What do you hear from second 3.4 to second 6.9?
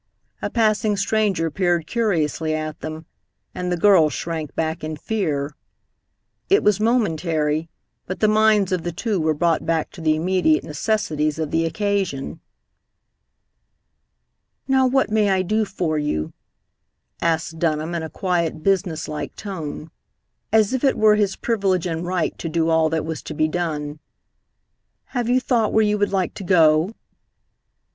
and the girl shrank back in fear. It was